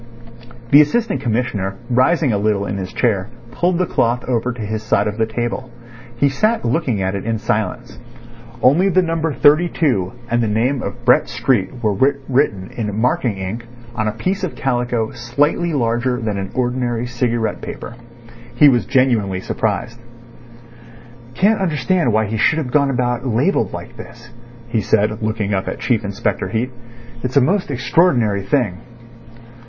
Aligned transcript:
The 0.71 0.81
Assistant 0.81 1.21
Commissioner, 1.21 1.75
rising 1.87 2.33
a 2.33 2.39
little 2.39 2.65
in 2.65 2.77
his 2.77 2.91
chair, 2.91 3.29
pulled 3.51 3.77
the 3.77 3.85
cloth 3.85 4.23
over 4.27 4.51
to 4.51 4.61
his 4.65 4.81
side 4.81 5.05
of 5.07 5.19
the 5.19 5.27
table. 5.27 5.69
He 6.15 6.27
sat 6.27 6.65
looking 6.65 7.03
at 7.03 7.13
it 7.13 7.23
in 7.23 7.37
silence. 7.37 7.99
Only 8.63 8.89
the 8.89 9.03
number 9.03 9.31
32 9.31 10.11
and 10.27 10.41
the 10.41 10.47
name 10.47 10.81
of 10.81 11.05
Brett 11.05 11.29
Street 11.29 11.83
were 11.83 11.93
written 11.93 12.71
in 12.75 12.99
marking 12.99 13.37
ink 13.37 13.67
on 13.95 14.07
a 14.07 14.11
piece 14.13 14.43
of 14.43 14.55
calico 14.55 15.11
slightly 15.11 15.71
larger 15.71 16.19
than 16.19 16.35
an 16.39 16.49
ordinary 16.55 17.05
cigarette 17.05 17.61
paper. 17.61 17.95
He 18.55 18.69
was 18.69 18.87
genuinely 18.87 19.39
surprised. 19.41 19.99
"Can't 21.35 21.61
understand 21.61 22.11
why 22.11 22.25
he 22.25 22.37
should 22.37 22.57
have 22.57 22.71
gone 22.71 22.89
about 22.89 23.27
labelled 23.27 23.71
like 23.71 23.97
this," 23.97 24.31
he 24.67 24.81
said, 24.81 25.21
looking 25.21 25.53
up 25.53 25.67
at 25.67 25.77
Chief 25.77 26.03
Inspector 26.03 26.47
Heat. 26.47 26.71
"It's 27.21 27.37
a 27.37 27.41
most 27.41 27.69
extraordinary 27.69 28.41
thing." 28.41 28.79